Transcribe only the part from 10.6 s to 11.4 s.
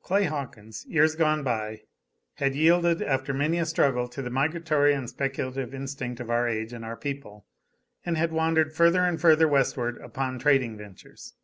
ventures.